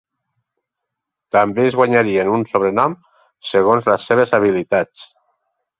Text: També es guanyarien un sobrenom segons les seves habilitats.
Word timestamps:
També 1.35 1.67
es 1.73 1.77
guanyarien 1.81 2.33
un 2.39 2.47
sobrenom 2.55 2.97
segons 3.53 3.95
les 3.95 4.11
seves 4.13 4.39
habilitats. 4.41 5.11